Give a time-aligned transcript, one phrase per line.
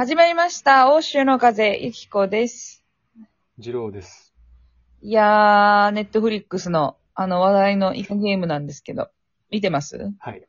[0.00, 0.94] 始まりました。
[0.94, 2.84] 欧州の風、ゆきこです。
[3.58, 4.32] 二郎です。
[5.02, 9.10] いやー、ネットフリックスの、あの話題のイカゲームなんですけど、
[9.50, 9.98] 見てます？
[10.20, 10.46] はい。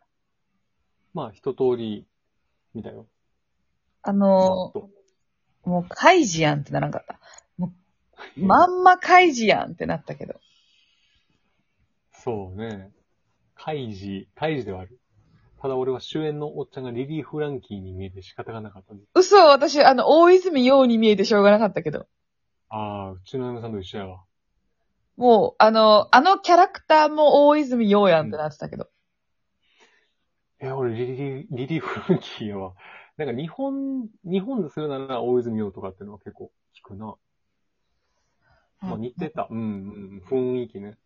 [1.15, 2.05] まあ、一通り、
[2.75, 3.07] 見たよ。
[4.03, 7.19] あざのー、もう、カイジやんってならんかった。
[7.57, 7.73] も
[8.37, 10.39] う、まんまカイジやんってなったけど。
[12.13, 12.91] そうね。
[13.55, 14.99] カイジ、カイジではある。
[15.61, 19.07] ただ俺は主演のおっちゃんがリリー・フランキーに見えて仕方がなかったです。
[19.13, 22.07] 嘘、私、あの、大泉洋に見えてしょうがなかったけど。
[22.69, 24.23] ああ、うちの嫁さんと一緒やわ。
[25.17, 28.89] もう、あの、あのキャラクターも大泉洋やんってなってたけど。
[30.61, 32.73] え、俺リリー、リリー・フランキーやわ。
[33.17, 37.15] なんか日本、日本でするなら大泉洋とかっていうのは結構聞くな。
[38.81, 39.49] まあ似てた。
[39.49, 40.97] うん、うん、雰囲気ね。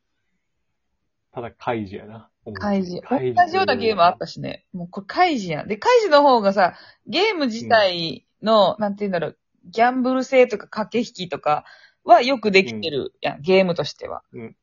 [1.32, 2.30] ただ、カイジやな。
[2.52, 3.02] カイジ。
[3.10, 4.66] 同じようなゲームあったしね。
[4.74, 5.68] もうこれカイジやん。
[5.68, 6.74] で、カイジの方がさ、
[7.08, 11.64] ゲーム自体の、なんて言うんだろう、ギャンブル性とか駆け引きとか
[12.04, 14.24] はよくできてるやん、ゲームとしては。
[14.34, 14.56] うん。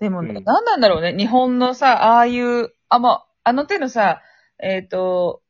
[0.00, 0.44] でもね、うん。
[0.44, 4.22] なんなんだろうね、日本のさ、ああいう、あ、まあ、あの手のさ、
[4.60, 5.42] えっ、と、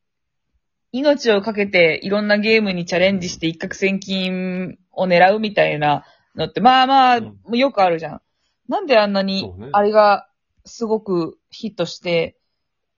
[0.92, 7.58] 命をかけていろんなゲームにチャレンジして一攫千金を狙うみたいなのって、まあまあ、うん。
[7.58, 8.20] よくあるじゃん。
[8.68, 10.27] なんであんなにあれが
[10.68, 12.38] すごくヒットして、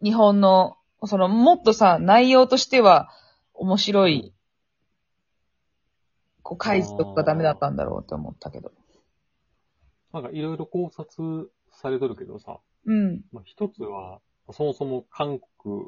[0.03, 0.77] 日本の、
[1.07, 3.11] その、もっとさ、内容としては
[3.55, 4.35] 面白い、
[6.43, 8.73] こう、開示とかがダメだったんだろうって思ったけど。
[10.13, 13.23] なんかいろいろ考察されとるけどさ、うん。
[13.33, 14.21] まあ、一つは、
[14.53, 15.87] そもそも韓国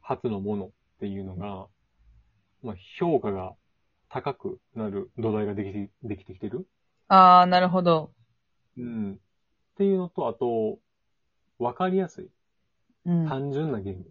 [0.00, 1.68] 初のものっていうのが、
[2.62, 3.54] まあ、評価が
[4.08, 6.66] 高くなる土台ができて、できてきてる
[7.08, 8.12] あー、なるほど。
[8.76, 9.20] うん。
[9.80, 10.78] っていうのと、あと、
[11.58, 12.28] わかりやすい。
[13.06, 13.26] うん。
[13.26, 14.04] 単純なゲーム。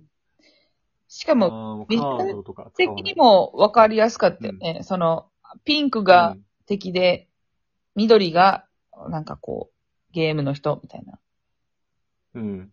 [1.08, 3.03] しかも、あーカードとか使わない。
[3.03, 4.80] 的にも分かりやすかったよね。
[4.81, 5.30] その、
[5.66, 7.28] ピンクが敵で、
[7.94, 8.66] 緑が、
[9.09, 11.20] なんかこう、ゲームの人みたいな。
[12.34, 12.41] うん。
[12.41, 12.72] うん。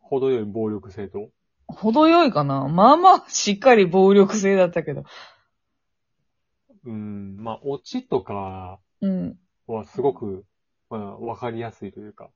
[0.00, 1.28] 程よい暴力性と。
[1.66, 5.04] 程よいかなまあまあ、しっかり暴力性だったけど。
[6.86, 7.36] うん。
[7.36, 9.38] まあ、オチとかうん。
[9.66, 10.46] はすごく、
[10.90, 12.30] まあ、わかりやすいというか。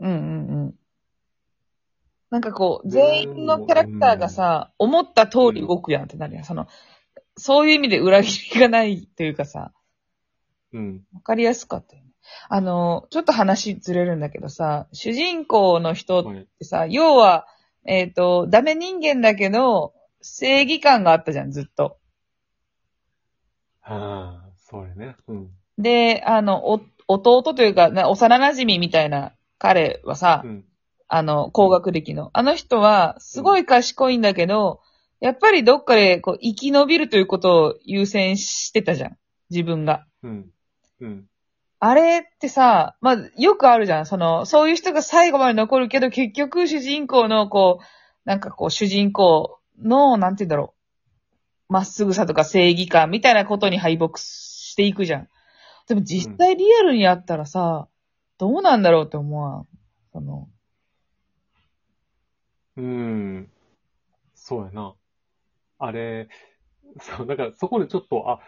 [0.00, 0.74] うんうんうん。
[2.30, 6.44] なんかこう、全員のキャラクターがさ、思った通り動くやんってなるやん。
[6.44, 6.66] その、
[7.36, 9.72] そういう意味で裏切りがないというかさ、
[10.72, 11.04] うん。
[11.14, 12.10] わかりやすかったよね。
[12.48, 16.46] あの、ちょっと話ずれるんだけどさ、主人公の人っはい。
[16.58, 17.46] てさ、要は、
[17.84, 21.98] えっ、と、ダメ人間だけど、正義感があったじゃん、ずっと。
[23.80, 25.16] はあ、そうやね。
[25.28, 25.50] うん。
[25.78, 30.64] で、あの、お、弟というか、な幼馴染みたいな彼はさ、うん。
[31.08, 32.30] あの、高学歴の。
[32.32, 34.80] あの人は、すごい賢いんだけど、
[35.20, 39.16] やっぱりどっかで、こう、生き延びるということを優先してたじゃん。
[39.50, 40.04] 自分が。
[40.22, 40.50] うん。
[41.00, 41.26] うん。
[41.78, 44.06] あれってさ、まあ、よくあるじゃん。
[44.06, 47.84] その、そういう人が最後まで残るけど、結局主人公の、こう、
[48.24, 50.74] なんかこう、主人公の、なんて言うんだろ
[51.68, 51.72] う。
[51.72, 55.28] まっすぐさとか正義感みたいなことに敗北していくじゃん。
[55.86, 57.88] でも実際リアルにやったらさ、
[58.38, 59.66] どうなんだろうって思わん？
[60.12, 60.48] その、
[62.76, 63.50] うん。
[64.34, 64.94] そうやな。
[65.78, 66.28] あれ、
[67.00, 68.40] そう、だからそこでちょっと、あ、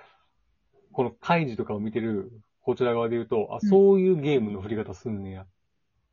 [0.93, 5.43] このカイジとかを見てるこちら側で言うと、あ、うんそういうゲームの振り方すんねや。
[5.43, 5.47] っ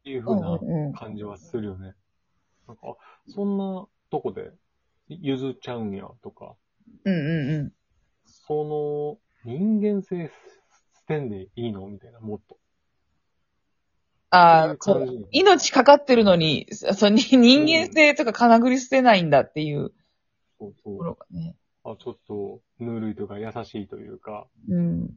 [0.03, 1.95] ていう風なうんうんうん感じはするよね。
[2.67, 2.95] なんか、あ
[3.27, 4.51] そんなとこで
[5.07, 6.55] 譲っちゃうんや、とか、
[7.03, 7.71] うんうんうん。
[8.25, 10.31] その人間性
[11.07, 11.87] 捨てんでいいの？
[11.87, 12.57] みたいな、もっと。
[14.31, 15.27] ああ、そういう感じそう。
[15.31, 19.93] 命かかってるのに、そに人間性とか金繰り捨てないんだっていう
[20.59, 21.03] そうとこそう。
[21.03, 21.55] ろがね。
[21.83, 25.09] あ、ちょっと、ぬるいとか優しいというか、うん。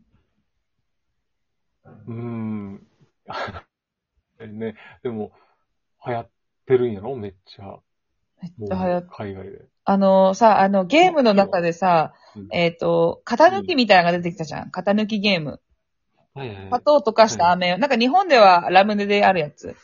[1.84, 2.86] うーん。
[4.38, 5.32] ね、でも、
[6.06, 6.30] 流行っ
[6.66, 7.16] てるんやろ？
[7.16, 7.64] めっちゃ。
[7.64, 7.82] も
[8.40, 9.64] めっうちゃ流行っ海外で。
[9.84, 14.70] あのさ、あの、ゲームの中でさ、うんえっ、と、型抜きみたいなのが出てきたじゃん。
[14.70, 15.60] 型抜きゲーム。
[16.38, 17.76] はいはいはい砂糖を溶かした飴。
[17.76, 19.76] なんか日本ではラムネであるやつ。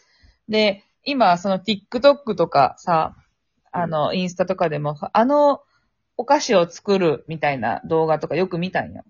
[0.48, 3.16] で、今、その TikTok とかさ、
[3.72, 5.62] あの、インスタとかでも、あの、
[6.16, 9.02] お菓子を作るみたいな動画とかよく見たんよ。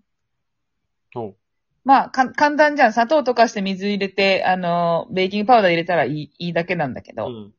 [1.13, 1.37] そう。
[1.85, 2.93] まあ、か、簡単じゃん。
[2.93, 7.27] 砂糖溶かして水入れて、あの、ベーキングパウダー入れたらいい、いいだけなんだけど。
[7.27, 7.55] うん。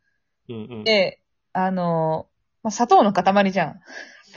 [0.49, 0.83] うんうん。
[0.83, 1.21] で、
[1.53, 2.27] あの、
[2.63, 3.81] まあ、砂糖の塊じゃん。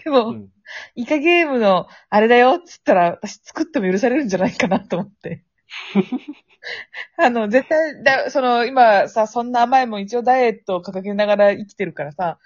[0.05, 0.49] でも、うん
[0.95, 5.45] イカゲームのあれだよっつったら、私作っても許されるんじゃないかなと思って。
[7.17, 12.39] あの、絶対だ、その、今さ、そんな甘いもん一応ダイエットを掲げながら生きてるからさ、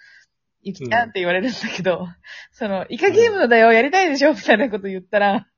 [0.63, 2.07] ゆきちゃんって言われるんだけど、
[2.53, 5.49] その、イカゲームのだよ、やりたいでしょみたいなこと言ったら、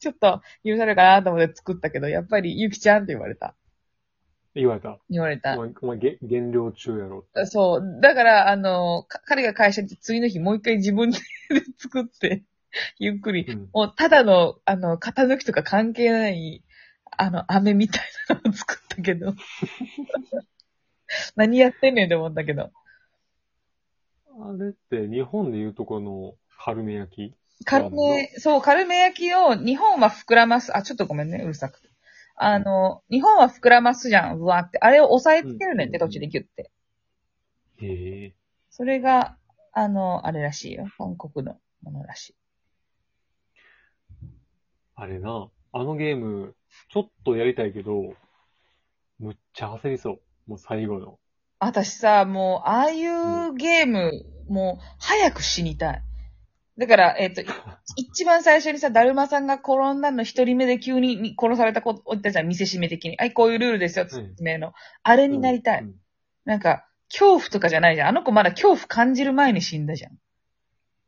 [0.00, 3.54] ちょっと許されるかなと思って作ったけど、やっぱりゆきちゃんって言われた。
[4.56, 4.98] 言われた。
[5.10, 5.60] 言われたお。
[5.60, 7.46] 前、お前、げ減量中やろって。
[7.46, 8.00] そう。
[8.00, 11.18] だから、あの、か彼が会社に行って次の日もう一回自分で
[11.78, 12.44] 作って、
[12.98, 13.68] ゆっくり、うん。
[13.72, 16.64] もうただの、あの、型抜きとか関係ない、
[17.18, 19.34] あの、飴みたいなのを作ったけど。
[21.36, 22.72] 何やってんねんって思ったけど。
[24.38, 27.64] あれって、日本でいうとこの、カルメ焼き？
[27.64, 30.76] カルメ、そう、カルメ焼きを、日本は膨らます。
[30.76, 31.88] あ、ちょっとごめんね、うるさくて。
[32.36, 34.78] あの、日本は膨らますじゃん、うわーって。
[34.80, 36.70] あれを押さえつけるねんって、うん途中でギュッて。
[37.78, 38.34] へえ。
[38.70, 39.36] それが、
[39.72, 40.86] あの、あれらしいよ。
[40.98, 42.34] 韓国のものらしい。
[44.94, 46.54] あれな、あのゲーム、
[46.90, 48.14] ちょっとやりたいけど、
[49.18, 50.20] むっちゃ焦りそう。
[50.46, 51.18] もう最後の。
[51.58, 54.12] 私さ、もう、ああいうゲーム、
[54.48, 56.02] もう、早く死にたい。
[56.78, 57.46] だから、えっ、と、い
[57.96, 63.16] 一番最初にさ、だるまさんが転んだの一人目で急に殺された子おったじゃん、見せしめ的に。
[63.16, 64.72] はい、こういうルールですよ、説明の。
[65.02, 65.82] あれになりたい。
[65.82, 65.94] うん
[66.46, 68.08] なんか、恐怖とかじゃないじゃん。
[68.08, 70.12] あの子まだ恐怖感じる前に死んだじゃん。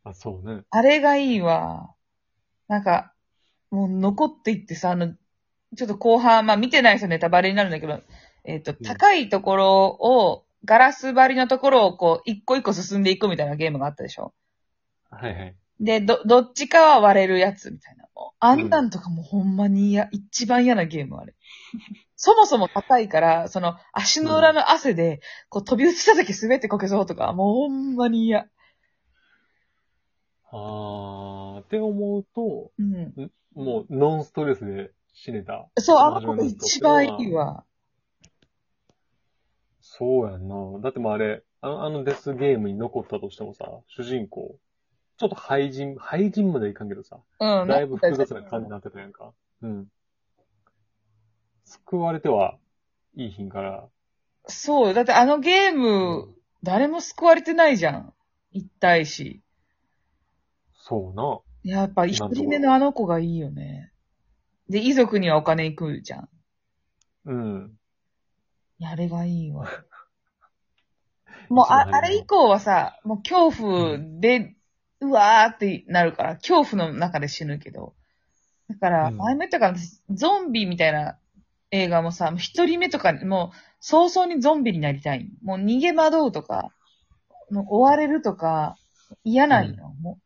[0.04, 0.62] あ、そうね。
[0.70, 1.94] あれがいいわ。
[2.66, 3.14] なんか、
[3.70, 5.14] もう残っていってさ、あの、
[5.76, 8.00] ちょっと後半、まあ見てない人ネタバレになるんだけど、
[8.44, 14.32] えっ、と、ん高いところを、ガラス張りのところをこう、一個一個進んでいくみたいなゲームがあったでしょ
[15.10, 15.56] はいはい。
[15.80, 18.04] で、ど、どっちかは割れるやつみたいな。
[18.14, 21.34] もうあんなんとかもうほんまに嫌、一番嫌なゲームあれ。
[22.16, 28.48] そもそも高いから、その足の裏の汗で、こう飛び移った時滑ってこけそうとか、もうほんまに嫌。
[30.50, 33.30] あー、って思うと、うん。
[33.54, 35.68] もうノンストレスで死ねた。
[35.78, 37.64] そう、あの子が一番いいわ。
[39.80, 40.80] そうやんな。
[40.80, 44.58] だってもうあれ、あのあのデスゲームに残ったとしてもさ、主人公、
[45.18, 47.68] ちょっと廃人、廃人まではいかんけどさ、うん。
[47.68, 49.32] だいぶ複雑な感じになってたやんか。
[49.62, 49.88] うん。
[51.64, 52.56] 救われては
[53.14, 53.88] いい品から、
[54.48, 58.14] そう、だってあのゲーム、誰も救われてないじゃん。
[58.50, 59.42] 一体し。
[60.74, 61.40] そうな。
[61.64, 63.92] やっぱ一人目のあの子がいいよね。
[64.70, 66.28] で、遺族にはお金行くじゃん。
[67.26, 67.78] うん。
[68.78, 69.68] いやあれがいいわ。
[71.50, 74.54] もう、あ、あれ以降はさ、もう恐怖で、
[75.00, 77.94] うわーってなるから、恐怖の中で死ぬけど。
[78.68, 79.76] だから、うん前も言ったから、
[80.10, 81.18] ゾンビみたいな
[81.70, 85.30] 映画もさ、一人目とかに、もう、早々にゾンビになりたい。
[85.42, 86.72] もう逃げ惑うとか、
[87.50, 88.76] もう追われるとか、
[89.24, 90.18] 嫌なんよ、も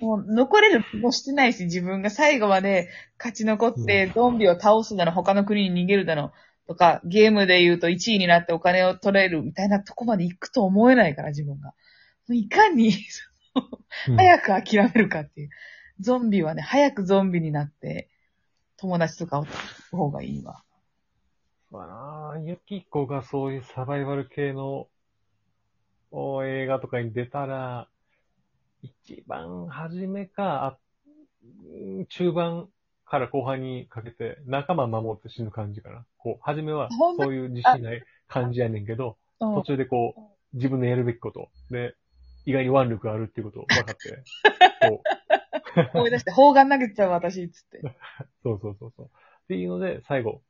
[0.00, 0.04] う。
[0.04, 2.88] もう、残れる気もしてないし、自分が最後まで
[3.18, 6.32] 勝ち残って、ゾンビを倒すだの、他の国に逃げるだの、
[6.66, 11.74] とか、ゲームで言うと1位になってお金を取れるみたいなとこまで行くと思えないから、自分が。
[12.34, 12.92] いかに、
[14.16, 15.50] 早く諦めるかっていう。
[16.00, 18.08] ゾンビはね、早くゾンビになって、
[18.76, 19.56] 友達とかを作
[19.92, 20.62] る方がいいわ。
[21.70, 24.88] まあ、ユキコがそういうサバイバル系の
[26.10, 27.88] お映画とかに出たら、
[28.82, 30.78] 一番初めか、
[32.08, 32.68] 中盤
[33.04, 36.06] から後半にかけて仲間守って死ぬ感じかな。
[36.16, 36.88] こう、初めは
[37.18, 41.94] そういう自信ない感じやねんけど、うん途中でこう、自分のやるべきこと、で、
[42.46, 44.24] 意外に腕力があるっていうことを分かって、
[45.94, 47.80] 思い出して、砲丸投げてたわ、私、つって。
[48.42, 49.06] そうそうそうそう。
[49.06, 49.08] っ
[49.48, 50.42] ていうので、最後、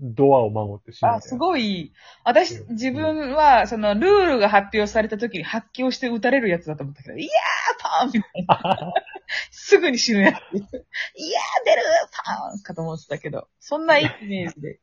[0.00, 1.16] ドアを守って死ぬみたいな。
[1.16, 1.92] あ、すごい。
[2.24, 8.92] 私、自分は、その、ルールが発表された時に発狂して撃たれるやつだと思ったけど、いやーパーンみたいな。
[9.50, 10.34] すぐに死ぬやつ。
[10.34, 10.70] いやー
[11.64, 11.82] 出る
[12.12, 14.80] パーンかと思ってたけど、そんないいイメージで。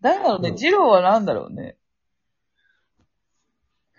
[0.00, 1.76] 誰だろうね、うんジローは何だろうね。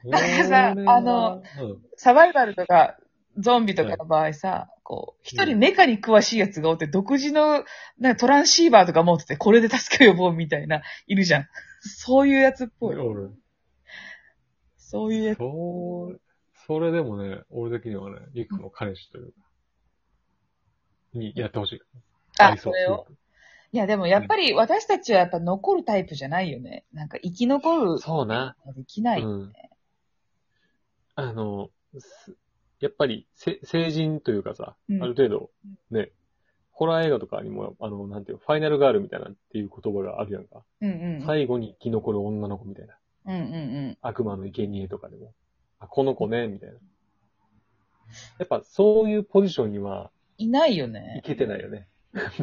[0.05, 2.97] なんかさあの、うんサバイバルとか、
[3.37, 7.63] ゾンビとかの場合さ、こう、一人メカに詳しいやつがおって、独自の、
[7.99, 11.47] なんかトランシーバーとか持ってて、これで助けを呼ぼうみたいな、いるじゃん。
[11.81, 12.95] そういうやつっぽい。
[12.95, 13.29] 俺、
[14.77, 15.37] そういうやつ。
[15.37, 16.21] そう、
[16.65, 19.33] それでもね、俺的にはね、リクの彼氏というか、
[21.13, 21.81] にやってほしい。
[22.39, 23.05] あ、りそれを？
[23.73, 26.83] いや、でもやっぱり私たちはやっぱ残るタイプじゃないよね。
[26.93, 27.99] なんか生き残る。
[27.99, 28.55] そうな。
[28.75, 29.21] できない。
[29.21, 29.53] うん。
[31.21, 32.35] あの、す
[32.79, 35.51] やっぱり、せ成人というかさ、うんある程度、
[35.91, 36.11] ね、
[36.71, 40.63] ホラー映画とかにも、あの、なんていうのファイナルガールみたいなっていう言葉があるやんか。
[40.81, 41.23] うんうん。
[41.25, 42.95] 最後に生き残る女の子みたいな。
[43.27, 43.57] うんうんう
[43.91, 43.97] ん。
[44.01, 45.33] 悪魔の生贄とかでも。
[45.79, 46.75] あ、この子ね、みたいな。
[48.39, 51.21] やっぱそういうポジションにはいないよいね。
[51.23, 51.87] けてないよね。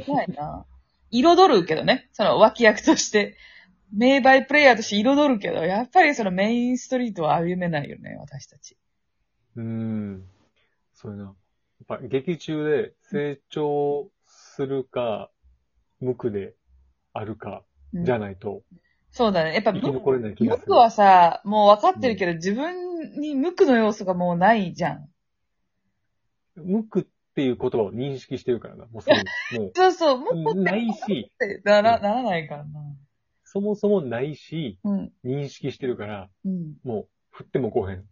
[0.06, 0.64] いないな。
[1.10, 2.08] 彩るけどね。
[2.12, 3.36] その脇役として。
[3.92, 8.76] 名バイプレイヤーとして彩るけど、やっぱりそのメインストリートは歩めないよね、私たち。
[9.56, 10.24] うーん。
[10.94, 11.24] そうやな。
[11.24, 11.34] やっ
[11.86, 15.30] ぱ劇中で成長するか、
[16.00, 16.54] 無垢で
[17.12, 18.62] あるか、うんじゃないと、
[19.10, 19.54] そうだね。
[19.54, 19.72] やっぱ。
[19.72, 25.08] 無垢はさ、もう分かってるけど、自分に無垢の要素がもうないじゃん。
[26.56, 28.86] 無垢っていう言葉を認識してるからな。
[28.86, 29.24] もうすでに。
[29.64, 32.80] も そうそう、無垢う、ないし、ってならならないからな。
[33.50, 35.12] そもそもないし、うん。
[35.24, 36.74] 認識してるから、うん。
[36.84, 38.04] もう、振ってもこうへん。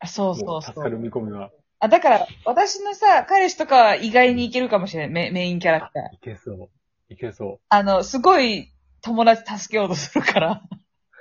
[0.00, 0.98] あそうもそううそ助かるう。
[0.98, 1.50] 見込みは。
[1.78, 5.12] あ、だから、私のさ、彼氏とかは意外にいけるかもしれない。
[5.12, 6.16] メメインキャラクター。
[6.16, 6.68] いけそう。
[7.08, 10.62] いけそあの、すごい友達助けようとするから。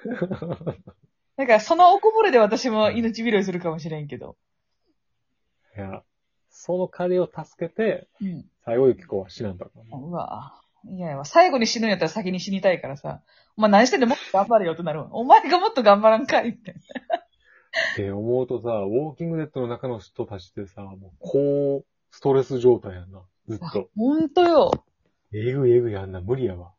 [0.04, 0.10] う。
[1.38, 4.36] だから、そのおこぼれで私も命拾いするかもしれんけど。
[5.78, 6.02] いや、
[6.50, 8.46] その彼を助けて、うん。
[8.66, 10.04] 最後ゆき子は死なんだからな。
[10.04, 13.22] うわいやいや、最後に死ぬんやったら先に死にたいからさ。
[13.56, 15.10] お前何してんでもっと頑張れよってなるわ。
[15.12, 16.72] お前がもっと頑張らんかいって。
[16.72, 23.22] って思うとさ、ウォーキングデッドの中の人たちってさ、もう、高ストレス状態やんな。
[23.48, 23.90] ずっと。
[23.96, 24.86] ほんとよ。
[25.34, 26.22] えぐいえぐいやんな。
[26.22, 26.74] 無理やわ。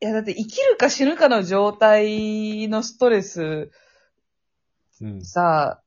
[0.00, 3.70] いや、だって生きるか死ぬかの状態のストレス
[5.00, 5.24] うん。
[5.24, 5.82] さ、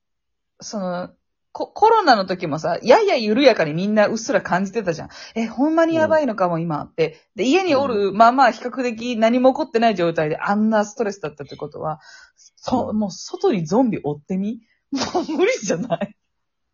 [0.60, 1.10] その、
[1.58, 5.10] ココロナの時もさ、やや緩やかにみんなうっすら感じてたじゃん。
[5.36, 7.18] え、ほんまにやばいのかも今って。
[7.38, 12.02] で、家におる、まあまあ比較的何も起こってない状態であんなストレスだったってことは、
[12.36, 14.60] そ、もう外にゾンビ追ってみ？
[14.92, 16.18] もう無理じゃない？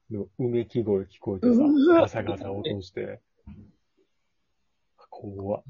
[0.09, 1.61] のうめき声聞こえてさ、
[2.01, 3.21] ガサガサ落として。
[5.11, 5.63] 怖っ。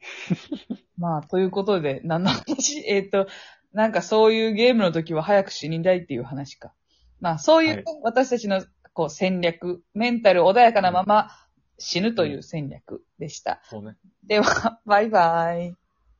[0.98, 2.80] まあ、ということで、何の話？
[2.90, 3.28] えっ、と、
[3.72, 6.72] なんかそういうゲームの時は早く死にたいっていう話か。
[7.20, 11.30] まあ、そういうはい私たちのこう戦略、メンタル穏やかなまま
[11.78, 13.60] 死ぬという戦略でした。
[13.64, 13.96] そうね。
[14.24, 15.74] では、バイバイ。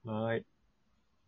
[0.05, 0.47] はーい。